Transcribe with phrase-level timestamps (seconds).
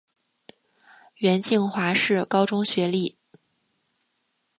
[1.17, 3.19] 袁敬华是高中学历。